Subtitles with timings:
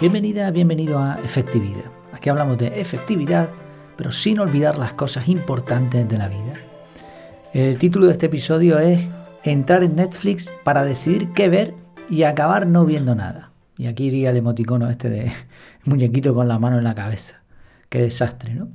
[0.00, 1.84] Bienvenida, bienvenido a Efectividad.
[2.14, 3.50] Aquí hablamos de efectividad,
[3.98, 6.54] pero sin olvidar las cosas importantes de la vida.
[7.52, 8.98] El título de este episodio es
[9.44, 11.74] Entrar en Netflix para decidir qué ver
[12.08, 13.50] y acabar no viendo nada.
[13.76, 15.32] Y aquí iría el emoticono este de
[15.84, 17.42] muñequito con la mano en la cabeza.
[17.90, 18.68] Qué desastre, ¿no?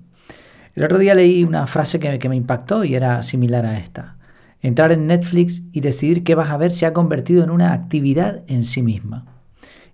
[0.76, 4.18] El otro día leí una frase que, que me impactó y era similar a esta.
[4.62, 8.44] Entrar en Netflix y decidir qué vas a ver se ha convertido en una actividad
[8.46, 9.35] en sí misma.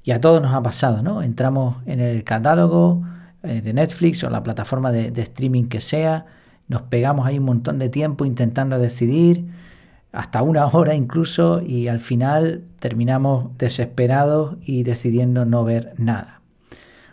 [0.04, 1.22] Y a todos nos ha pasado, ¿no?
[1.22, 3.04] Entramos en el catálogo
[3.44, 6.26] eh, de Netflix o la plataforma de, de streaming que sea,
[6.68, 9.46] nos pegamos ahí un montón de tiempo intentando decidir,
[10.12, 16.42] hasta una hora incluso, y al final terminamos desesperados y decidiendo no ver nada.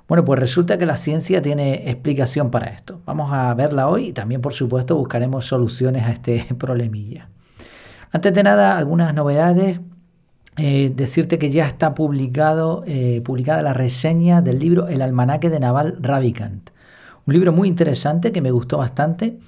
[0.09, 3.03] Bueno, pues resulta que la ciencia tiene explicación para esto.
[3.05, 7.29] Vamos a verla hoy y también, por supuesto, buscaremos soluciones a este problemilla.
[8.11, 9.81] Antes de nada, algunas novedades
[10.61, 15.61] eh, decirte que ya está publicado, eh, publicada la reseña del libro El almanaque de
[15.61, 16.71] Naval Ravikant.
[17.27, 19.39] Un libro muy interesante que me gustó bastante.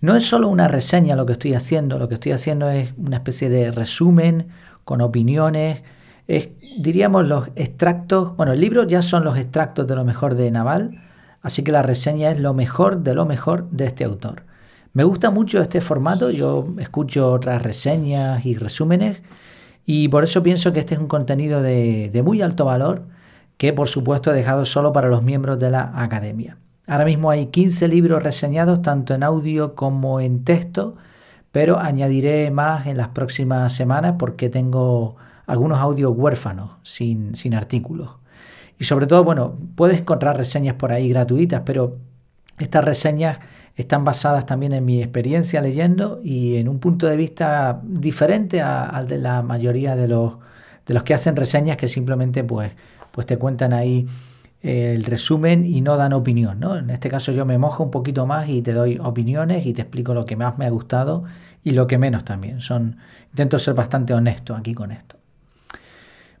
[0.00, 3.18] No es solo una reseña lo que estoy haciendo, lo que estoy haciendo es una
[3.18, 4.48] especie de resumen
[4.84, 5.82] con opiniones.
[6.26, 10.50] Es, diríamos los extractos, bueno, el libro ya son los extractos de lo mejor de
[10.50, 10.88] Naval,
[11.42, 14.44] así que la reseña es lo mejor de lo mejor de este autor.
[14.94, 19.18] Me gusta mucho este formato, yo escucho otras reseñas y resúmenes
[19.86, 23.04] y por eso pienso que este es un contenido de, muy alto valor
[23.56, 26.58] que por supuesto he dejado solo para los miembros de la academia.
[26.88, 30.96] Ahora mismo hay 15 libros reseñados tanto en audio como en texto,
[31.52, 38.10] pero añadiré más en las próximas semanas porque tengo algunos audios huérfanos sin, sin artículos.
[38.78, 41.96] Y sobre todo, bueno, puedes encontrar reseñas por ahí gratuitas, pero
[42.58, 43.38] estas reseñas
[43.76, 49.06] están basadas también en mi experiencia leyendo y en un punto de vista diferente al
[49.06, 50.34] de la mayoría de los,
[50.86, 52.72] de los que hacen reseñas que simplemente pues,
[53.12, 54.08] pues te cuentan ahí
[54.62, 56.58] eh, el resumen y no dan opinión.
[56.58, 56.78] ¿no?
[56.78, 59.82] En este caso yo me mojo un poquito más y te doy opiniones y te
[59.82, 61.24] explico lo que más me ha gustado
[61.62, 62.62] y lo que menos también.
[62.62, 62.96] Son,
[63.30, 65.16] intento ser bastante honesto aquí con esto.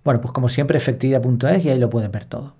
[0.02, 2.54] Bueno, pues como siempre, efectividad.es y ahí lo puedes ver todo.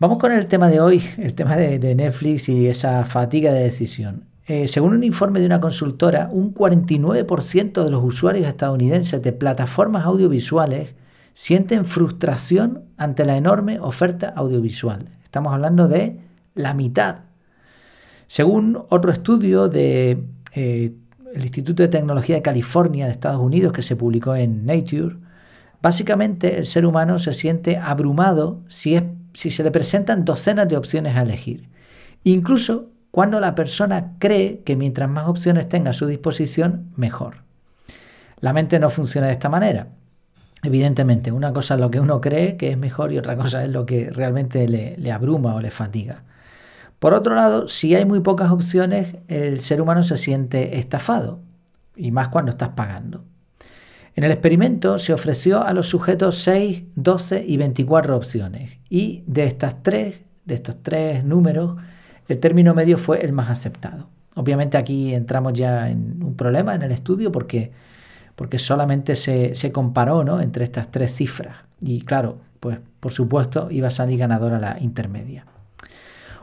[0.00, 4.26] Vamos con el tema de hoy, el tema de, Netflix y esa fatiga de decisión.
[4.46, 10.04] Eh, según un informe de una consultora, un 49% de los usuarios estadounidenses de plataformas
[10.04, 10.94] audiovisuales
[11.34, 15.08] sienten frustración ante la enorme oferta audiovisual.
[15.24, 16.20] Estamos hablando de
[16.54, 17.16] la mitad.
[18.28, 20.22] Según otro estudio de,
[20.54, 20.92] eh,
[21.34, 25.16] Instituto de Tecnología de California de Estados Unidos que se publicó en Nature,
[25.82, 29.02] básicamente el ser humano se siente abrumado si es
[29.38, 31.68] si se le presentan docenas de opciones a elegir.
[32.24, 37.44] Incluso cuando la persona cree que mientras más opciones tenga a su disposición, mejor.
[38.40, 39.90] La mente no funciona de esta manera.
[40.64, 43.70] Evidentemente, una cosa es lo que uno cree que es mejor y otra cosa es
[43.70, 46.24] lo que realmente le, abruma o le fatiga.
[46.98, 51.38] Por otro lado, si hay muy pocas opciones, el ser humano se siente estafado,
[51.94, 53.22] y más cuando estás pagando.
[54.18, 59.44] En el experimento se ofreció a los sujetos 6, 12 y 24 opciones y de
[59.44, 61.76] estas tres, de estos tres números,
[62.26, 64.08] el término medio fue el más aceptado.
[64.34, 67.70] Obviamente aquí entramos ya en un problema en el estudio porque,
[68.34, 70.40] porque solamente se, se comparó ¿no?
[70.40, 75.46] entre estas tres cifras y claro, pues por supuesto iba a salir ganadora la intermedia.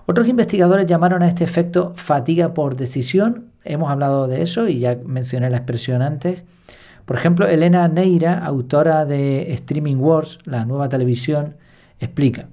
[0.05, 4.97] Otros investigadores llamaron a este efecto fatiga por decisión, hemos hablado de eso y ya
[5.03, 6.43] mencioné la expresión antes,
[7.05, 11.55] por ejemplo, Elena Neira, autora de Streaming Wars, la nueva televisión,
[11.99, 12.47] explica,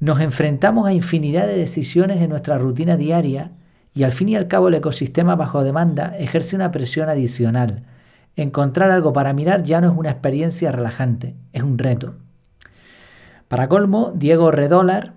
[0.00, 3.52] nos enfrentamos a infinidad de decisiones en nuestra rutina diaria
[3.94, 7.84] y al fin y al cabo el ecosistema bajo demanda ejerce una presión adicional.
[8.36, 12.14] Encontrar algo para mirar ya no es una experiencia relajante, es un reto.
[13.48, 15.14] Para colmo, Diego Redolar,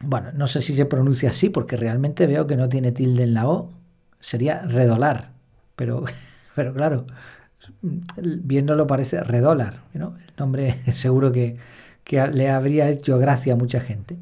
[0.00, 3.34] bueno, no sé si se pronuncia así porque realmente veo que no tiene tilde en
[3.34, 3.70] la O,
[4.20, 5.32] sería redolar,
[5.76, 6.04] pero,
[6.54, 7.04] pero claro,
[7.82, 10.16] viéndolo parece Redólar, ¿no?
[10.18, 11.56] el nombre seguro que,
[12.04, 14.16] que le habría hecho gracia a mucha gente.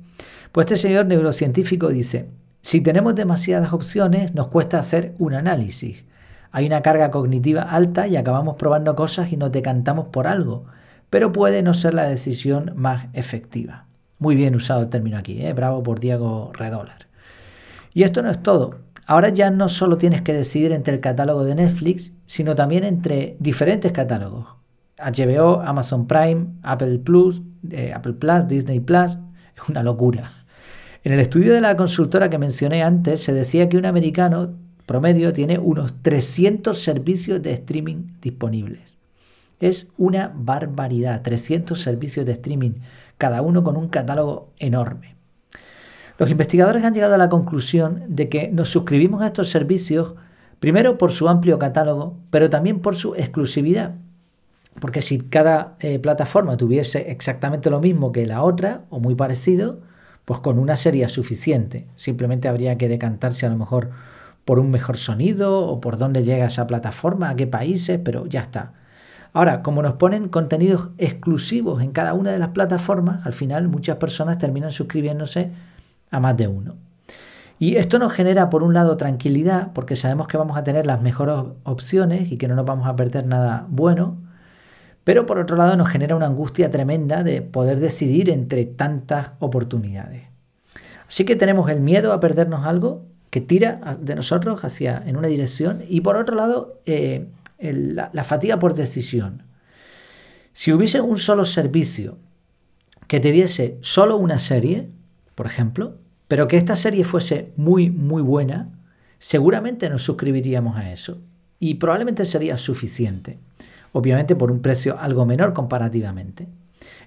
[0.53, 2.31] Pues este señor neurocientífico dice,
[2.63, 6.05] si tenemos demasiadas opciones nos cuesta hacer un análisis.
[6.51, 10.65] Hay una carga cognitiva alta y acabamos probando cosas y nos decantamos por algo,
[11.11, 13.87] pero puede no ser la decisión más efectiva.
[14.19, 15.53] Muy bien usado el término aquí, ¿eh?
[15.53, 17.07] bravo por Diego Redólar.
[17.93, 18.79] Y esto no es todo.
[19.07, 23.37] Ahora ya no solo tienes que decidir entre el catálogo de Netflix, sino también entre
[23.39, 24.47] diferentes catálogos.
[24.99, 29.17] HBO, Amazon Prime, Apple Plus, eh, Apple Plus, Disney Plus.
[29.57, 30.33] Es una locura.
[31.05, 34.55] En el estudio de la consultora que mencioné antes se decía que un americano
[34.87, 38.97] promedio tiene unos 300 servicios de streaming disponibles.
[39.61, 42.73] Es una barbaridad, 300 servicios de streaming
[43.19, 45.16] cada uno con un catálogo enorme.
[46.19, 50.15] Los investigadores han llegado a la conclusión de que nos suscribimos a estos servicios
[50.61, 53.95] primero por su amplio catálogo, pero también por su exclusividad.
[54.81, 59.81] Porque si cada eh, plataforma tuviese exactamente lo mismo que la otra, o muy parecido,
[60.25, 61.87] pues con una sería suficiente.
[61.97, 63.91] Simplemente habría que decantarse a lo mejor
[64.45, 68.41] por un mejor sonido o por dónde llega esa plataforma, a qué países, pero ya
[68.41, 68.73] está.
[69.33, 73.97] Ahora, como nos ponen contenidos exclusivos en cada una de las plataformas, al final muchas
[73.97, 75.51] personas terminan suscribiéndose
[76.11, 76.77] a más de uno.
[77.59, 81.01] Y esto nos genera, por un lado, tranquilidad, porque sabemos que vamos a tener las
[81.01, 84.19] mejores opciones y que no nos vamos a perder nada bueno.
[85.05, 90.25] Pero por otro lado nos genera una angustia tremenda de poder decidir entre tantas oportunidades.
[91.09, 95.29] Así que tenemos el miedo a perdernos algo que tira de nosotros hacia en una
[95.29, 99.45] dirección y por otro lado eh, la, la fatiga por decisión.
[100.53, 102.19] Si hubiese un solo servicio
[103.07, 104.89] que te diese solo una serie,
[105.37, 108.71] por ejemplo, pero que esta serie fuese muy, muy buena,
[109.21, 111.19] seguramente nos suscribiríamos a eso.
[111.61, 113.39] Y probablemente sería suficiente
[113.97, 116.47] obviamente por un precio algo menor comparativamente.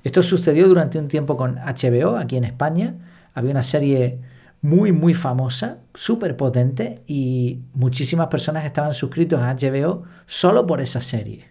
[0.03, 2.95] Esto sucedió durante un tiempo con HBO aquí en España.
[3.35, 4.17] Había una serie
[4.63, 10.99] muy, muy famosa, súper potente y muchísimas personas estaban suscritos a HBO solo por esa
[10.99, 11.45] serie.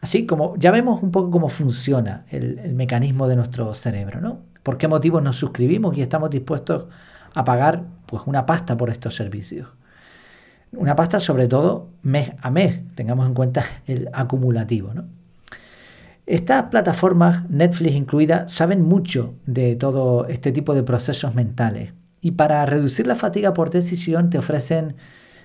[0.00, 4.42] Así como ya vemos un poco cómo funciona el, el mecanismo de nuestro cerebro, ¿no?
[4.66, 6.86] ¿Por qué motivos nos suscribimos y estamos dispuestos
[7.34, 9.68] a pagar pues, una pasta por estos servicios?
[10.72, 14.92] Una pasta sobre todo mes a mes, tengamos en cuenta el acumulativo.
[16.26, 22.66] Estas plataformas, Netflix incluida, saben mucho de todo este tipo de procesos mentales y para
[22.66, 24.96] reducir la fatiga por decisión te ofrecen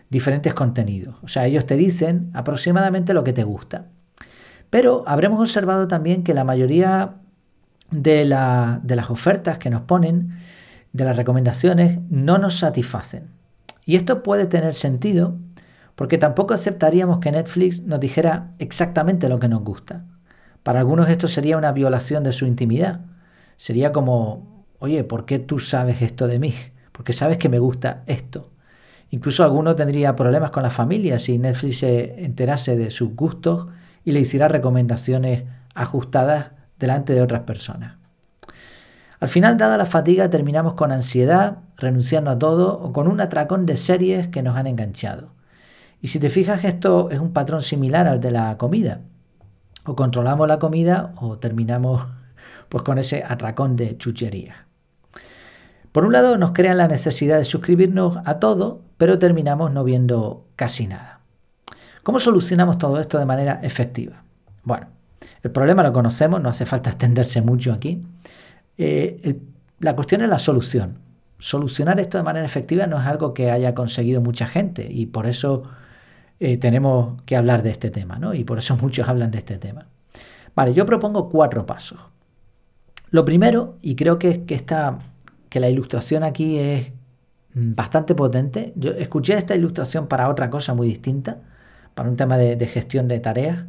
[0.09, 1.18] diferentes contenidos.
[1.21, 3.85] O sea, ellos te dicen aproximadamente lo que te gusta.
[4.71, 7.20] Pero habremos observado también que la mayoría
[7.91, 10.38] de, las ofertas que nos ponen,
[10.93, 13.29] de las recomendaciones, no nos satisfacen.
[13.85, 15.35] Y esto puede tener sentido
[15.95, 20.05] porque tampoco aceptaríamos que Netflix nos dijera exactamente lo que nos gusta.
[20.63, 23.01] Para algunos esto sería una violación de su intimidad.
[23.57, 26.53] Sería como, oye, ¿por qué tú sabes esto de mí?
[26.91, 28.51] Porque sabes que me gusta esto.
[29.09, 33.67] Incluso alguno tendría problemas con la familia si Netflix se enterase de sus gustos
[34.05, 35.44] y le hiciera recomendaciones
[35.75, 36.51] ajustadas
[36.81, 37.95] delante de otras personas.
[39.22, 43.68] Al final, dada la fatiga, terminamos con ansiedad, renunciando a todo o con un atracón
[43.68, 45.30] de series que nos han enganchado.
[46.01, 49.01] Y si te fijas, esto es un patrón similar al de la comida.
[49.86, 52.07] O controlamos la comida o terminamos
[52.69, 54.57] pues con ese atracón de chucherías.
[55.92, 60.48] Por un lado, nos crean la necesidad de suscribirnos a todo, pero terminamos no viendo
[60.56, 61.19] casi nada.
[62.01, 64.24] ¿Cómo solucionamos todo esto de manera efectiva?
[64.63, 64.88] Bueno,
[65.44, 68.03] el problema lo conocemos, no hace falta extenderse mucho aquí.
[68.77, 69.39] Eh,
[69.79, 71.00] la cuestión es la solución.
[71.39, 75.25] Solucionar esto de manera efectiva no es algo que haya conseguido mucha gente y por
[75.25, 75.63] eso
[76.39, 78.33] eh, tenemos que hablar de este tema, ¿no?
[78.33, 79.88] Y por eso muchos hablan de este tema.
[80.56, 82.00] Vale, yo propongo cuatro pasos.
[83.09, 84.63] Lo primero, y creo que, que,
[85.50, 86.91] que la ilustración aquí es
[87.53, 88.71] bastante potente.
[88.75, 91.40] Yo escuché esta ilustración para otra cosa muy distinta,
[91.94, 93.66] para un tema de gestión de tareas,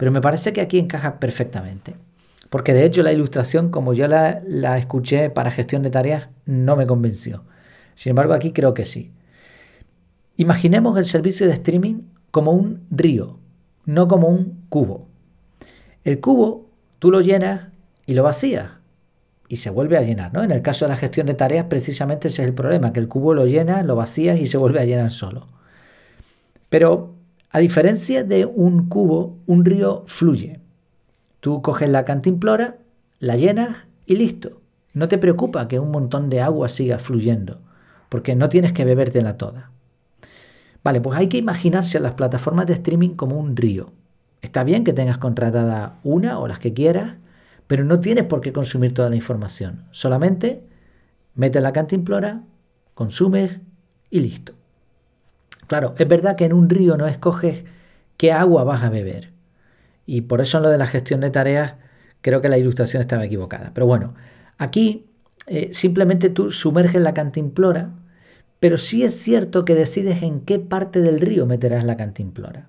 [0.00, 1.94] pero me parece que aquí encaja perfectamente.
[2.48, 6.86] Porque de hecho la ilustración, como yo la, escuché para gestión de tareas, no me
[6.86, 7.44] convenció.
[7.96, 9.12] Sin embargo, aquí creo que sí.
[10.38, 11.96] Imaginemos el servicio de streaming
[12.30, 13.40] como un río,
[13.84, 15.06] no como un cubo.
[16.02, 17.66] El cubo tú lo llenas
[18.06, 18.70] y lo vacías
[19.48, 20.32] y se vuelve a llenar.
[20.32, 20.42] ¿no?
[20.42, 23.08] En el caso de la gestión de tareas, precisamente ese es el problema, que el
[23.08, 25.46] cubo lo llenas, lo vacías y se vuelve a llenar solo.
[26.70, 27.19] Pero
[27.50, 30.60] a diferencia de un cubo, un río fluye.
[31.40, 32.78] Tú coges la cantimplora,
[33.18, 33.76] la llenas
[34.06, 34.60] y listo.
[34.92, 37.60] No te preocupa que un montón de agua siga fluyendo,
[38.08, 39.70] porque no tienes que bebértela toda.
[40.84, 43.92] Vale, pues hay que imaginarse a las plataformas de streaming como un río.
[44.42, 47.16] Está bien que tengas contratada una o las que quieras,
[47.66, 49.86] pero no tienes por qué consumir toda la información.
[49.90, 50.62] Solamente
[51.34, 52.42] metes la cantimplora,
[52.94, 53.58] consumes
[54.08, 54.59] y listo.
[55.70, 57.62] Claro, es verdad que en un río no escoges
[58.16, 59.30] qué agua vas a beber.
[60.04, 61.74] Y por eso en lo de la gestión de tareas
[62.22, 63.70] creo que la ilustración estaba equivocada.
[63.72, 64.14] Pero bueno,
[64.58, 65.06] aquí
[65.46, 67.90] eh, simplemente tú sumerges la cantimplora,
[68.58, 72.68] pero sí es cierto que decides en qué parte del río meterás la cantimplora.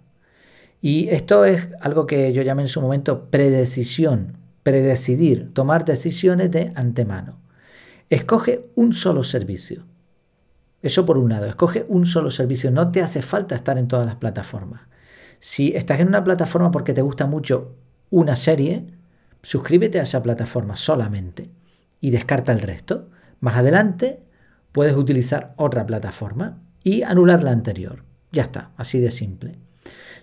[0.80, 6.72] Y esto es algo que yo llamé en su momento predecisión, predecidir, tomar decisiones de
[6.76, 7.40] antemano.
[8.12, 9.86] Escoge un solo servicio.
[10.82, 14.06] Eso por un lado, escoge un solo servicio, no te hace falta estar en todas
[14.06, 14.82] las plataformas.
[15.40, 17.76] Si estás en una plataforma porque te gusta mucho
[18.10, 18.86] una serie,
[19.42, 21.50] suscríbete a esa plataforma solamente
[22.00, 23.10] y descarta el resto.
[23.40, 24.22] Más adelante
[24.72, 28.04] puedes utilizar otra plataforma y anular la anterior.
[28.32, 29.58] Ya está, así de simple.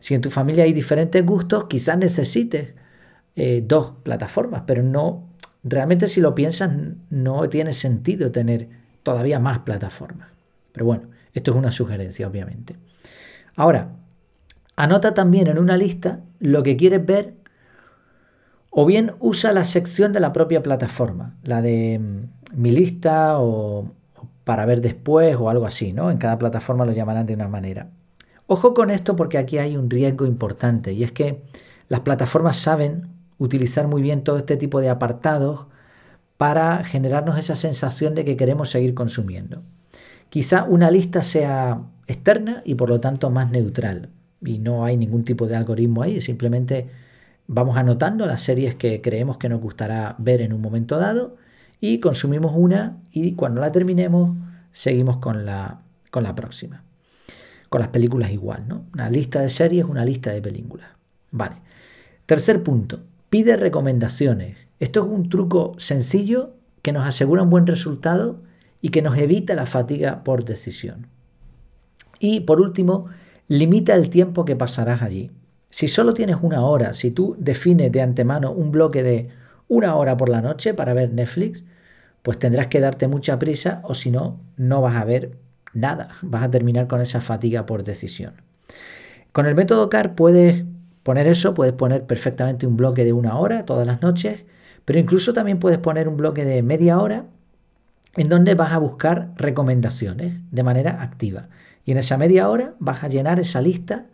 [0.00, 2.74] Si en tu familia hay diferentes gustos, quizás necesites
[3.36, 5.28] eh, dos plataformas, pero no,
[5.62, 6.70] realmente si lo piensas,
[7.10, 8.68] no tiene sentido tener
[9.02, 10.37] todavía más plataformas.
[10.78, 12.76] Pero bueno, esto es una sugerencia, obviamente.
[13.56, 13.96] Ahora,
[14.76, 17.34] anota también en una lista lo que quieres ver
[18.70, 23.90] o bien usa la sección de la propia plataforma, la de mm, mi lista o
[24.44, 26.12] para ver después o algo así, ¿no?
[26.12, 27.90] En cada plataforma lo llamarán de una manera.
[28.46, 31.42] Ojo con esto porque aquí hay un riesgo importante y es que
[31.88, 33.08] las plataformas saben
[33.38, 35.66] utilizar muy bien todo este tipo de apartados
[36.36, 39.64] para generarnos esa sensación de que queremos seguir consumiendo.
[40.30, 44.10] Quizá una lista sea externa y por lo tanto más neutral
[44.44, 46.88] y no hay ningún tipo de algoritmo ahí, simplemente
[47.46, 51.36] vamos anotando las series que creemos que nos gustará ver en un momento dado
[51.80, 54.36] y consumimos una y cuando la terminemos
[54.72, 55.80] seguimos con la,
[56.10, 56.84] con la próxima
[57.68, 58.86] con las películas igual, ¿no?
[58.94, 60.88] Una lista de series, una lista de películas.
[61.30, 61.56] Vale.
[62.26, 64.56] Tercer punto, pide recomendaciones.
[64.80, 68.40] Esto es un truco sencillo que nos asegura un buen resultado
[68.80, 71.08] y que nos evita la fatiga por decisión.
[72.18, 73.06] Y por último,
[73.48, 75.30] limita el tiempo que pasarás allí.
[75.70, 79.28] Si solo tienes una hora, si tú defines de antemano un bloque de
[79.68, 81.64] una hora por la noche para ver Netflix,
[82.22, 85.32] pues tendrás que darte mucha prisa o si no, no vas a ver
[85.74, 88.34] nada, vas a terminar con esa fatiga por decisión.
[89.32, 90.64] Con el método CAR puedes
[91.02, 94.44] poner eso, puedes poner perfectamente un bloque de una hora todas las noches,
[94.84, 97.26] pero incluso también puedes poner un bloque de media hora
[98.16, 101.48] en donde vas a buscar recomendaciones de manera activa.
[101.84, 104.06] Y en esa media hora vas a llenar esa lista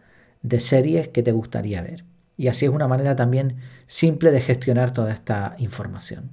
[0.42, 2.04] de series que te gustaría ver.
[2.36, 6.30] Y así es una manera también simple de gestionar toda esta información.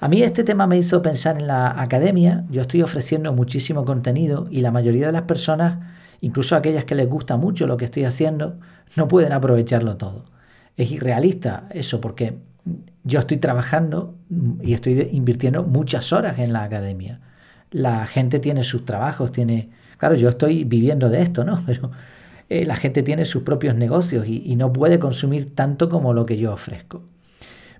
[0.00, 2.44] A mí este tema me hizo pensar en la academia.
[2.50, 5.78] Yo estoy ofreciendo muchísimo contenido y la mayoría de las personas,
[6.20, 8.60] incluso aquellas que les gusta mucho lo que estoy haciendo,
[8.94, 10.24] no pueden aprovecharlo todo.
[10.76, 12.38] Es irrealista eso porque
[13.04, 14.14] yo estoy trabajando
[14.62, 17.20] y estoy invirtiendo muchas horas en la academia.
[17.70, 19.70] La gente tiene sus trabajos, tiene...
[19.98, 21.62] Claro, yo estoy viviendo de esto, ¿no?
[21.66, 21.90] Pero
[22.48, 26.36] eh, la gente tiene sus propios negocios y no puede consumir tanto como lo que
[26.36, 27.02] yo ofrezco.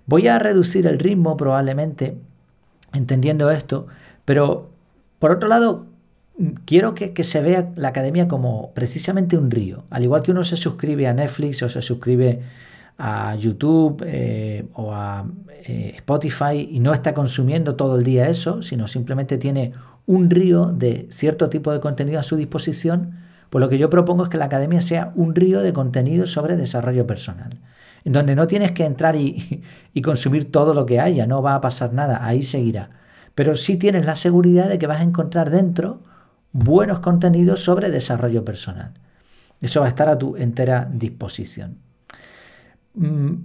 [0.09, 2.17] Voy a reducir el ritmo probablemente,
[2.93, 3.85] entendiendo esto,
[4.25, 4.71] pero
[5.19, 5.85] por otro lado,
[6.65, 9.83] quiero que, se vea la academia como precisamente un río.
[9.91, 12.41] Al igual que uno se suscribe a Netflix o se suscribe
[12.99, 15.25] a YouTube eh, o a
[15.63, 19.73] eh, Spotify y no está consumiendo todo el día eso, sino simplemente tiene
[20.05, 23.15] un río de cierto tipo de contenido a su disposición,
[23.49, 26.57] pues lo que yo propongo es que la academia sea un río de contenido sobre
[26.57, 27.57] desarrollo personal
[28.05, 29.63] en donde no tienes que entrar y,
[30.03, 32.89] consumir todo lo que haya, no va a pasar nada, ahí seguirá.
[33.35, 36.01] Pero sí tienes la seguridad de que vas a encontrar dentro
[36.51, 38.93] buenos contenidos sobre desarrollo personal.
[39.61, 41.77] Eso va a estar a tu entera disposición.
[42.99, 43.35] Mm,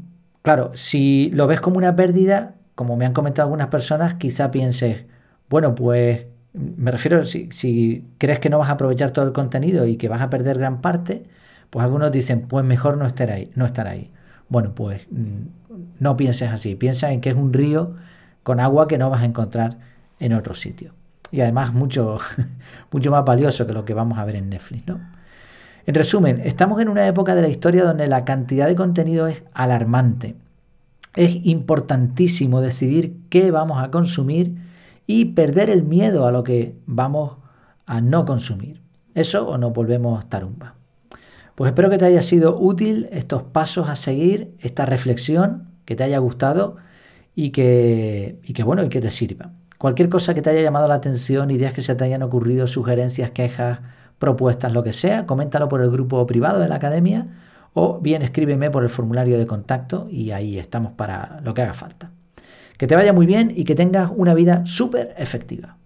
[0.43, 5.07] claro, si lo ves como una pérdida, como me han comentado algunas personas, quizá pienses,
[5.49, 9.87] bueno, pues me refiero, si, si, crees que no vas a aprovechar todo el contenido
[9.87, 11.25] y que vas a perder gran parte,
[11.71, 13.51] pues algunos dicen, pues mejor no estar ahí.
[13.55, 14.11] No estar ahí.
[14.49, 15.47] Bueno, pues mm,
[16.01, 17.95] no pienses así, piensa en que es un río
[18.43, 19.79] con agua que no vas a encontrar
[20.21, 20.95] en otro sitio.
[21.31, 22.19] Y además mucho,
[22.93, 25.01] mucho más valioso que lo que vamos a ver en Netflix, ¿no?
[25.87, 29.43] En resumen, estamos en una época de la historia donde la cantidad de contenido es
[29.53, 30.35] alarmante.
[31.15, 34.57] Es importantísimo decidir qué vamos a consumir
[35.07, 37.37] y perder el miedo a lo que vamos
[37.85, 38.81] a no consumir.
[39.15, 40.75] Eso o nos volvemos tarumba.
[41.55, 46.03] Pues espero que te haya sido útil estos pasos a seguir, esta reflexión, que te
[46.03, 46.77] haya gustado
[47.35, 49.53] y que, y que bueno, y que te sirva.
[49.77, 53.33] Cualquier cosa que te haya llamado la atención, ideas que se te hayan ocurrido, sugerencias,
[53.33, 53.81] quejas,
[54.19, 57.27] propuestas, lo que sea, coméntalo por el grupo privado de la academia
[57.75, 61.75] o bien escríbeme por el formulario de contacto y ahí estamos para lo que haga
[61.75, 62.11] falta.
[62.79, 65.77] Que te vaya muy bien y que tengas una vida súper efectiva.